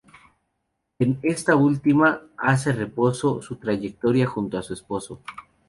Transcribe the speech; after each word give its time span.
En 0.97 1.19
esta 1.21 1.55
última 1.55 2.23
hace 2.35 2.71
un 2.71 2.77
repaso 2.77 3.35
de 3.37 3.43
su 3.43 3.57
trayectoria 3.57 4.25
junto 4.25 4.57
a 4.57 4.63
su 4.63 4.73
esposo. 4.73 5.21